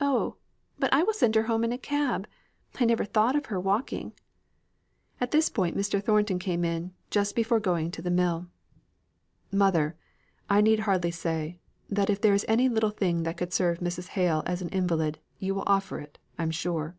[0.00, 0.36] "Oh,
[0.78, 2.28] but I will send her home in a cab.
[2.78, 4.12] I never thought of her walking."
[5.20, 6.00] At this point, Mr.
[6.00, 8.46] Thornton came in, just before going to the mill.
[9.50, 9.96] "Mother!
[10.48, 11.58] I need hardly say,
[11.90, 14.10] that if there is any little thing that could serve Mrs.
[14.10, 16.94] Hale as an invalid, you will offer it, I'm sure."